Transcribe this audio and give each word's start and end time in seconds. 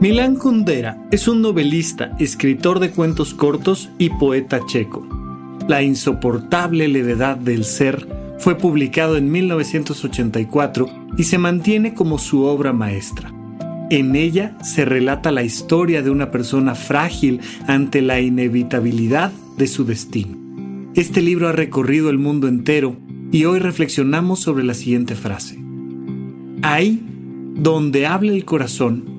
Milán 0.00 0.36
Kundera 0.36 0.96
es 1.10 1.28
un 1.28 1.42
novelista, 1.42 2.16
escritor 2.18 2.78
de 2.78 2.90
cuentos 2.90 3.34
cortos 3.34 3.90
y 3.98 4.08
poeta 4.08 4.60
checo. 4.64 5.06
La 5.68 5.82
insoportable 5.82 6.88
levedad 6.88 7.36
del 7.36 7.66
ser 7.66 8.08
fue 8.38 8.56
publicado 8.56 9.18
en 9.18 9.30
1984 9.30 10.86
y 11.18 11.24
se 11.24 11.36
mantiene 11.36 11.92
como 11.92 12.16
su 12.16 12.44
obra 12.44 12.72
maestra. 12.72 13.30
En 13.90 14.16
ella 14.16 14.56
se 14.62 14.86
relata 14.86 15.32
la 15.32 15.42
historia 15.42 16.00
de 16.00 16.08
una 16.08 16.30
persona 16.30 16.74
frágil 16.74 17.40
ante 17.66 18.00
la 18.00 18.22
inevitabilidad 18.22 19.32
de 19.58 19.66
su 19.66 19.84
destino. 19.84 20.38
Este 20.94 21.20
libro 21.20 21.46
ha 21.46 21.52
recorrido 21.52 22.08
el 22.08 22.16
mundo 22.16 22.48
entero 22.48 22.96
y 23.32 23.44
hoy 23.44 23.58
reflexionamos 23.58 24.40
sobre 24.40 24.64
la 24.64 24.72
siguiente 24.72 25.14
frase. 25.14 25.58
Ahí 26.62 27.04
donde 27.54 28.06
habla 28.06 28.32
el 28.32 28.46
corazón, 28.46 29.09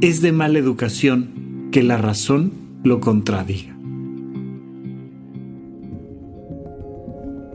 es 0.00 0.22
de 0.22 0.32
mala 0.32 0.58
educación 0.58 1.68
que 1.72 1.82
la 1.82 1.98
razón 1.98 2.52
lo 2.82 3.00
contradiga. 3.00 3.76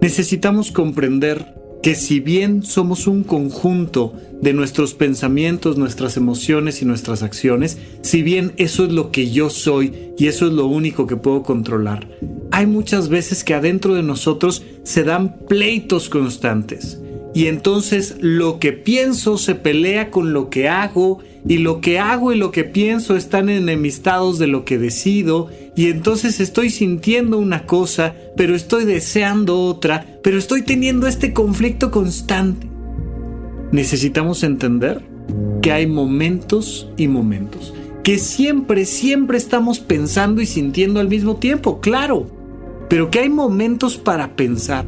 Necesitamos 0.02 0.72
comprender 0.72 1.56
que 1.82 1.96
si 1.96 2.20
bien 2.20 2.62
somos 2.62 3.08
un 3.08 3.24
conjunto 3.24 4.14
de 4.42 4.54
nuestros 4.54 4.94
pensamientos, 4.94 5.78
nuestras 5.78 6.18
emociones 6.18 6.82
y 6.82 6.86
nuestras 6.86 7.24
acciones, 7.24 7.80
si 8.02 8.22
bien 8.22 8.54
eso 8.58 8.86
es 8.86 8.92
lo 8.92 9.12
que 9.12 9.32
yo 9.32 9.50
soy 9.50 9.94
y 10.18 10.28
eso 10.28 10.48
es 10.48 10.54
lo 10.54 10.68
único 10.68 11.08
que 11.08 11.16
puedo 11.16 11.42
controlar, 11.42 12.08
hay 12.52 12.68
muchas 12.68 13.10
veces 13.10 13.44
que 13.44 13.56
adentro 13.56 13.96
de 13.96 14.04
nosotros 14.04 14.64
se 14.84 15.04
dan 15.04 15.38
pleitos 15.48 16.10
constantes. 16.10 17.00
Y 17.36 17.48
entonces 17.48 18.16
lo 18.22 18.60
que 18.60 18.72
pienso 18.72 19.38
se 19.38 19.56
pelea 19.56 20.10
con 20.10 20.32
lo 20.32 20.50
que 20.50 20.70
hago 20.70 21.20
y 21.46 21.58
lo 21.58 21.82
que 21.82 22.00
hago 22.00 22.32
y 22.32 22.38
lo 22.38 22.50
que 22.50 22.64
pienso 22.64 23.18
están 23.18 23.50
enemistados 23.50 24.40
de 24.40 24.48
lo 24.48 24.64
que 24.64 24.78
decido 24.78 25.50
y 25.76 25.90
entonces 25.90 26.40
estoy 26.40 26.70
sintiendo 26.70 27.38
una 27.38 27.66
cosa, 27.66 28.16
pero 28.38 28.56
estoy 28.56 28.86
deseando 28.86 29.60
otra, 29.60 30.18
pero 30.24 30.38
estoy 30.38 30.62
teniendo 30.62 31.08
este 31.08 31.34
conflicto 31.34 31.92
constante. 31.92 32.68
Necesitamos 33.74 34.44
entender 34.44 35.02
que 35.62 35.74
hay 35.74 35.88
momentos 35.88 36.90
y 36.96 37.10
momentos, 37.10 37.74
que 38.02 38.18
siempre, 38.18 38.86
siempre 38.86 39.38
estamos 39.38 39.80
pensando 39.80 40.42
y 40.42 40.46
sintiendo 40.46 41.02
al 41.02 41.10
mismo 41.10 41.36
tiempo, 41.36 41.82
claro, 41.82 42.28
pero 42.90 43.12
que 43.12 43.20
hay 43.20 43.30
momentos 43.30 43.98
para 43.98 44.38
pensar 44.38 44.86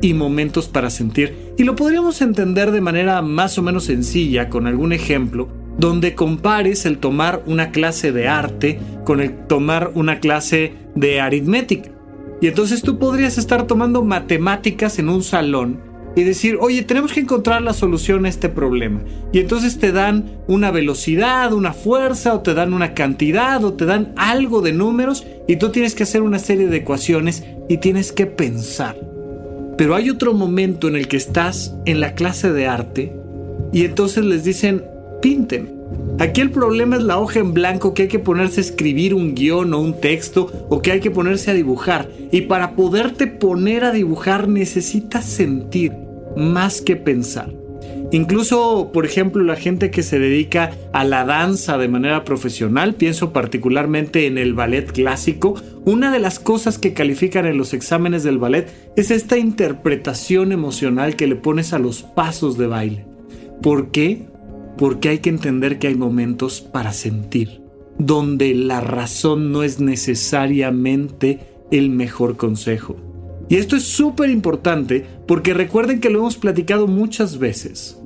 y 0.00 0.14
momentos 0.14 0.68
para 0.68 0.90
sentir. 0.90 1.51
Y 1.62 1.64
lo 1.64 1.76
podríamos 1.76 2.20
entender 2.22 2.72
de 2.72 2.80
manera 2.80 3.22
más 3.22 3.56
o 3.56 3.62
menos 3.62 3.84
sencilla 3.84 4.48
con 4.48 4.66
algún 4.66 4.92
ejemplo 4.92 5.46
donde 5.78 6.16
compares 6.16 6.84
el 6.86 6.98
tomar 6.98 7.44
una 7.46 7.70
clase 7.70 8.10
de 8.10 8.26
arte 8.26 8.80
con 9.04 9.20
el 9.20 9.46
tomar 9.46 9.92
una 9.94 10.18
clase 10.18 10.74
de 10.96 11.20
aritmética. 11.20 11.92
Y 12.40 12.48
entonces 12.48 12.82
tú 12.82 12.98
podrías 12.98 13.38
estar 13.38 13.68
tomando 13.68 14.02
matemáticas 14.02 14.98
en 14.98 15.08
un 15.08 15.22
salón 15.22 15.78
y 16.16 16.24
decir, 16.24 16.58
oye, 16.60 16.82
tenemos 16.82 17.12
que 17.12 17.20
encontrar 17.20 17.62
la 17.62 17.74
solución 17.74 18.26
a 18.26 18.28
este 18.28 18.48
problema. 18.48 19.00
Y 19.32 19.38
entonces 19.38 19.78
te 19.78 19.92
dan 19.92 20.38
una 20.48 20.72
velocidad, 20.72 21.52
una 21.52 21.72
fuerza, 21.72 22.34
o 22.34 22.40
te 22.40 22.54
dan 22.54 22.72
una 22.72 22.92
cantidad, 22.92 23.62
o 23.64 23.74
te 23.74 23.84
dan 23.84 24.14
algo 24.16 24.62
de 24.62 24.72
números, 24.72 25.24
y 25.46 25.56
tú 25.56 25.68
tienes 25.68 25.94
que 25.94 26.02
hacer 26.02 26.22
una 26.22 26.40
serie 26.40 26.66
de 26.66 26.78
ecuaciones 26.78 27.44
y 27.68 27.76
tienes 27.76 28.10
que 28.10 28.26
pensar. 28.26 29.11
Pero 29.76 29.94
hay 29.94 30.10
otro 30.10 30.34
momento 30.34 30.88
en 30.88 30.96
el 30.96 31.08
que 31.08 31.16
estás 31.16 31.74
en 31.84 32.00
la 32.00 32.14
clase 32.14 32.52
de 32.52 32.66
arte 32.66 33.16
y 33.72 33.84
entonces 33.84 34.24
les 34.24 34.44
dicen, 34.44 34.84
pinten. 35.20 35.80
Aquí 36.18 36.40
el 36.40 36.50
problema 36.50 36.96
es 36.96 37.02
la 37.02 37.18
hoja 37.18 37.40
en 37.40 37.54
blanco 37.54 37.94
que 37.94 38.02
hay 38.02 38.08
que 38.08 38.18
ponerse 38.18 38.60
a 38.60 38.64
escribir 38.64 39.14
un 39.14 39.34
guion 39.34 39.72
o 39.72 39.80
un 39.80 40.00
texto 40.00 40.66
o 40.68 40.82
que 40.82 40.92
hay 40.92 41.00
que 41.00 41.10
ponerse 41.10 41.50
a 41.50 41.54
dibujar. 41.54 42.08
Y 42.30 42.42
para 42.42 42.72
poderte 42.72 43.26
poner 43.26 43.84
a 43.84 43.92
dibujar 43.92 44.48
necesitas 44.48 45.24
sentir 45.24 45.92
más 46.36 46.80
que 46.80 46.96
pensar. 46.96 47.61
Incluso, 48.12 48.90
por 48.92 49.04
ejemplo, 49.04 49.42
la 49.42 49.56
gente 49.56 49.90
que 49.90 50.02
se 50.02 50.18
dedica 50.18 50.70
a 50.92 51.02
la 51.02 51.24
danza 51.24 51.78
de 51.78 51.88
manera 51.88 52.24
profesional, 52.24 52.94
pienso 52.94 53.32
particularmente 53.32 54.26
en 54.26 54.38
el 54.38 54.54
ballet 54.54 54.92
clásico, 54.92 55.54
una 55.84 56.12
de 56.12 56.20
las 56.20 56.38
cosas 56.38 56.78
que 56.78 56.92
califican 56.92 57.46
en 57.46 57.58
los 57.58 57.74
exámenes 57.74 58.22
del 58.22 58.38
ballet 58.38 58.70
es 58.96 59.10
esta 59.10 59.38
interpretación 59.38 60.52
emocional 60.52 61.16
que 61.16 61.26
le 61.26 61.36
pones 61.36 61.72
a 61.72 61.80
los 61.80 62.02
pasos 62.02 62.56
de 62.56 62.66
baile. 62.68 63.06
¿Por 63.60 63.90
qué? 63.90 64.26
porque 64.76 65.10
hay 65.10 65.18
que 65.18 65.30
entender 65.30 65.78
que 65.78 65.88
hay 65.88 65.94
momentos 65.94 66.60
para 66.60 66.92
sentir, 66.92 67.62
donde 67.98 68.54
la 68.54 68.80
razón 68.80 69.52
no 69.52 69.62
es 69.62 69.80
necesariamente 69.80 71.40
el 71.70 71.90
mejor 71.90 72.36
consejo. 72.36 72.96
Y 73.48 73.56
esto 73.56 73.76
es 73.76 73.84
súper 73.84 74.30
importante 74.30 75.04
porque 75.26 75.52
recuerden 75.52 76.00
que 76.00 76.10
lo 76.10 76.20
hemos 76.20 76.36
platicado 76.36 76.86
muchas 76.86 77.38
veces, 77.38 78.00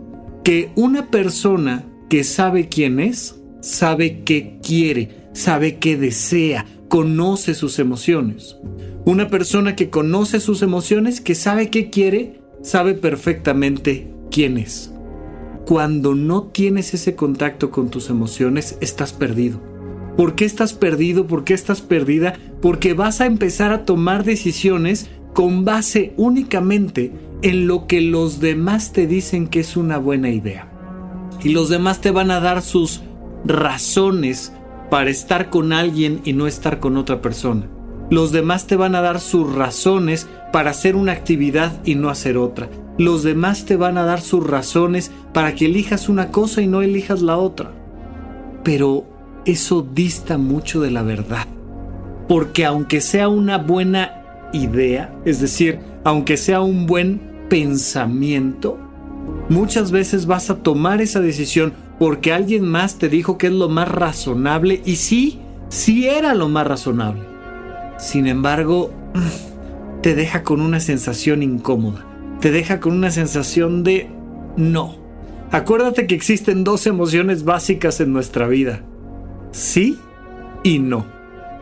que 0.46 0.70
una 0.76 1.10
persona 1.10 1.84
que 2.08 2.22
sabe 2.22 2.68
quién 2.68 3.00
es, 3.00 3.34
sabe 3.62 4.22
qué 4.22 4.60
quiere, 4.62 5.28
sabe 5.32 5.78
qué 5.78 5.96
desea, 5.96 6.64
conoce 6.86 7.52
sus 7.52 7.80
emociones. 7.80 8.56
Una 9.04 9.26
persona 9.26 9.74
que 9.74 9.90
conoce 9.90 10.38
sus 10.38 10.62
emociones, 10.62 11.20
que 11.20 11.34
sabe 11.34 11.68
qué 11.68 11.90
quiere, 11.90 12.42
sabe 12.62 12.94
perfectamente 12.94 14.06
quién 14.30 14.56
es 14.56 14.92
cuando 15.66 16.14
no 16.14 16.44
tienes 16.44 16.94
ese 16.94 17.16
contacto 17.16 17.72
con 17.72 17.90
tus 17.90 18.08
emociones, 18.08 18.78
estás 18.80 19.12
perdido. 19.12 19.60
¿Por 20.16 20.36
qué 20.36 20.44
estás 20.44 20.74
perdido? 20.74 21.26
¿Por 21.26 21.42
qué 21.42 21.54
estás 21.54 21.80
perdida? 21.80 22.34
Porque 22.62 22.94
vas 22.94 23.20
a 23.20 23.26
empezar 23.26 23.72
a 23.72 23.84
tomar 23.84 24.22
decisiones 24.22 25.10
con 25.34 25.64
base 25.64 26.14
únicamente 26.16 27.10
en 27.48 27.66
lo 27.66 27.86
que 27.86 28.00
los 28.00 28.40
demás 28.40 28.92
te 28.92 29.06
dicen 29.06 29.48
que 29.48 29.60
es 29.60 29.76
una 29.76 29.98
buena 29.98 30.30
idea. 30.30 30.68
Y 31.42 31.50
los 31.50 31.68
demás 31.68 32.00
te 32.00 32.10
van 32.10 32.30
a 32.30 32.40
dar 32.40 32.62
sus 32.62 33.02
razones 33.44 34.52
para 34.90 35.10
estar 35.10 35.50
con 35.50 35.72
alguien 35.72 36.20
y 36.24 36.32
no 36.32 36.46
estar 36.46 36.80
con 36.80 36.96
otra 36.96 37.22
persona. 37.22 37.68
Los 38.10 38.32
demás 38.32 38.66
te 38.66 38.76
van 38.76 38.94
a 38.94 39.00
dar 39.00 39.20
sus 39.20 39.54
razones 39.54 40.28
para 40.52 40.70
hacer 40.70 40.96
una 40.96 41.12
actividad 41.12 41.80
y 41.84 41.94
no 41.94 42.08
hacer 42.08 42.36
otra 42.36 42.68
los 42.98 43.22
demás 43.22 43.66
te 43.66 43.76
van 43.76 43.98
a 43.98 44.04
dar 44.04 44.20
sus 44.20 44.46
razones 44.46 45.10
para 45.32 45.54
que 45.54 45.66
elijas 45.66 46.08
una 46.08 46.30
cosa 46.30 46.62
y 46.62 46.66
no 46.66 46.82
elijas 46.82 47.20
la 47.22 47.36
otra. 47.36 47.72
Pero 48.64 49.04
eso 49.44 49.82
dista 49.82 50.38
mucho 50.38 50.80
de 50.80 50.90
la 50.90 51.02
verdad. 51.02 51.46
Porque 52.26 52.64
aunque 52.64 53.00
sea 53.00 53.28
una 53.28 53.58
buena 53.58 54.48
idea, 54.52 55.14
es 55.24 55.40
decir, 55.40 55.78
aunque 56.04 56.36
sea 56.36 56.62
un 56.62 56.86
buen 56.86 57.35
pensamiento, 57.48 58.78
muchas 59.48 59.90
veces 59.90 60.26
vas 60.26 60.50
a 60.50 60.56
tomar 60.56 61.00
esa 61.00 61.20
decisión 61.20 61.72
porque 61.98 62.32
alguien 62.32 62.66
más 62.66 62.98
te 62.98 63.08
dijo 63.08 63.38
que 63.38 63.46
es 63.46 63.52
lo 63.52 63.68
más 63.68 63.88
razonable 63.88 64.82
y 64.84 64.96
sí, 64.96 65.40
sí 65.68 66.08
era 66.08 66.34
lo 66.34 66.48
más 66.48 66.66
razonable. 66.66 67.22
Sin 67.98 68.26
embargo, 68.26 68.92
te 70.02 70.14
deja 70.14 70.42
con 70.42 70.60
una 70.60 70.80
sensación 70.80 71.42
incómoda, 71.42 72.04
te 72.40 72.50
deja 72.50 72.80
con 72.80 72.92
una 72.92 73.10
sensación 73.10 73.82
de 73.82 74.10
no. 74.56 74.96
Acuérdate 75.50 76.06
que 76.06 76.14
existen 76.14 76.64
dos 76.64 76.86
emociones 76.86 77.44
básicas 77.44 78.00
en 78.00 78.12
nuestra 78.12 78.46
vida, 78.48 78.82
sí 79.52 79.98
y 80.62 80.78
no. 80.78 81.06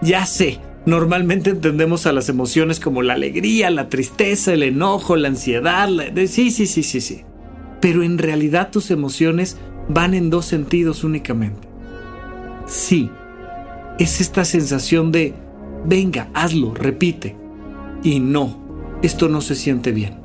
Ya 0.00 0.26
sé, 0.26 0.58
normalmente 0.86 1.50
entendemos 1.50 2.06
a 2.06 2.12
las 2.12 2.28
emociones 2.28 2.80
como 2.80 3.02
la 3.02 3.14
alegría, 3.14 3.70
la 3.70 3.88
tristeza, 3.88 4.52
el 4.52 4.62
enojo, 4.62 5.16
la 5.16 5.28
ansiedad, 5.28 5.88
sí, 6.26 6.50
sí, 6.50 6.66
sí, 6.66 6.82
sí, 6.82 7.00
sí. 7.00 7.22
Pero 7.80 8.02
en 8.02 8.18
realidad 8.18 8.70
tus 8.70 8.90
emociones 8.90 9.58
van 9.88 10.14
en 10.14 10.30
dos 10.30 10.46
sentidos 10.46 11.04
únicamente. 11.04 11.68
Sí, 12.66 13.10
es 13.98 14.20
esta 14.20 14.44
sensación 14.44 15.12
de, 15.12 15.34
venga, 15.84 16.28
hazlo, 16.34 16.74
repite. 16.74 17.36
Y 18.02 18.20
no, 18.20 18.98
esto 19.02 19.28
no 19.28 19.40
se 19.40 19.54
siente 19.54 19.92
bien. 19.92 20.24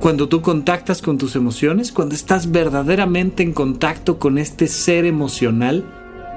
Cuando 0.00 0.28
tú 0.28 0.42
contactas 0.42 1.00
con 1.00 1.16
tus 1.16 1.36
emociones, 1.36 1.92
cuando 1.92 2.14
estás 2.14 2.50
verdaderamente 2.50 3.42
en 3.42 3.52
contacto 3.52 4.18
con 4.18 4.36
este 4.36 4.66
ser 4.66 5.04
emocional, 5.04 5.84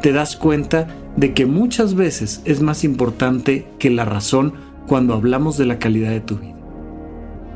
te 0.06 0.14
das 0.14 0.36
cuenta 0.36 0.86
de 1.18 1.34
que 1.34 1.48
muchas 1.48 1.96
veces 1.96 2.44
es 2.46 2.62
más 2.62 2.84
importante 2.84 3.68
que 3.80 3.90
la 3.90 4.06
razón 4.06 4.54
cuando 4.86 5.16
hablamos 5.16 5.58
de 5.58 5.66
la 5.66 5.80
calidad 5.80 6.12
de 6.12 6.20
tu 6.22 6.38
vida. 6.38 6.54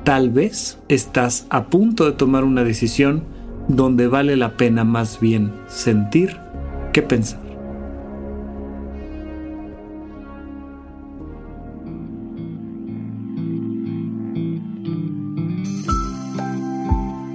Tal 0.04 0.31
vez 0.31 0.80
estás 0.88 1.46
a 1.51 1.66
punto 1.66 2.06
de 2.06 2.13
tomar 2.13 2.44
una 2.44 2.63
decisión 2.63 3.24
donde 3.68 4.07
vale 4.07 4.36
la 4.36 4.57
pena 4.57 4.84
más 4.84 5.19
bien 5.19 5.51
sentir 5.68 6.38
que 6.92 7.04
pensar. 7.04 7.40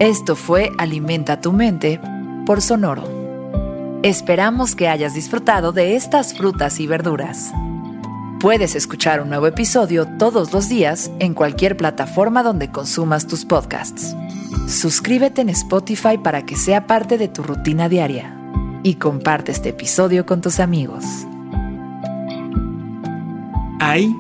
Esto 0.01 0.35
fue 0.35 0.73
Alimenta 0.77 1.41
tu 1.41 1.53
mente 1.53 2.01
por 2.47 2.61
Sonoro. 2.61 3.14
Esperamos 4.05 4.77
que 4.77 4.87
hayas 4.89 5.15
disfrutado 5.15 5.73
de 5.73 5.97
estas 5.97 6.35
frutas 6.35 6.79
y 6.79 6.87
verduras. 6.87 7.55
Puedes 8.39 8.75
escuchar 8.75 9.23
un 9.23 9.31
nuevo 9.31 9.47
episodio 9.47 10.07
todos 10.19 10.53
los 10.53 10.69
días 10.69 11.11
en 11.21 11.33
cualquier 11.33 11.75
plataforma 11.79 12.43
donde 12.43 12.71
consumas 12.71 13.27
tus 13.27 13.47
podcasts. 13.47 14.15
Suscríbete 14.69 15.41
en 15.41 15.49
Spotify 15.49 16.19
para 16.23 16.45
que 16.45 16.55
sea 16.55 16.87
parte 16.87 17.17
de 17.17 17.29
tu 17.29 17.43
rutina 17.43 17.89
diaria 17.89 18.39
y 18.83 18.97
comparte 18.97 19.53
este 19.53 19.71
episodio 19.71 20.27
con 20.27 20.43
tus 20.43 20.61
amigos. 20.61 21.07
Ahí 23.81 24.15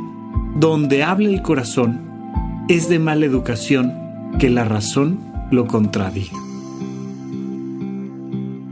donde 0.56 1.04
habla 1.04 1.28
el 1.28 1.42
corazón 1.42 2.64
es 2.70 2.88
de 2.88 2.98
mala 2.98 3.26
educación 3.26 3.92
que 4.38 4.48
la 4.48 4.64
razón 4.64 5.30
lo 5.50 5.66
contradiga. 5.66 6.43